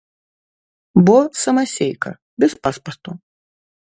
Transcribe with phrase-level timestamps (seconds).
[1.09, 2.11] Бо самасейка,
[2.45, 3.11] без паспарту.